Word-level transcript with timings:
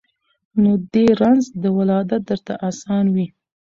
نو 0.61 0.71
دي 0.93 1.05
رنځ 1.21 1.43
د 1.61 1.63
ولادت 1.77 2.21
درته 2.29 2.53
آسان 2.69 3.05
وي 3.15 3.27